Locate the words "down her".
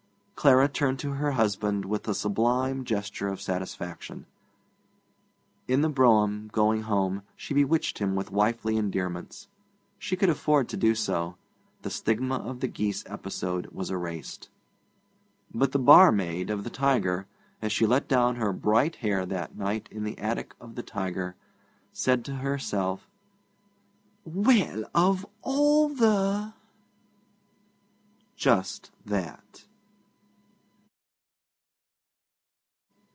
18.07-18.51